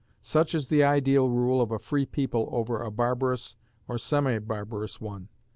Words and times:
Such 0.23 0.55
is 0.55 0.67
the 0.67 0.83
ideal 0.83 1.29
rule 1.29 1.61
of 1.61 1.69
a 1.69 1.77
free 1.77 2.07
people 2.07 2.49
over 2.51 2.81
a 2.81 2.89
barbarous 2.89 3.55
or 3.87 3.99
semi 3.99 4.39
barbarous 4.39 4.99
one. 4.99 5.29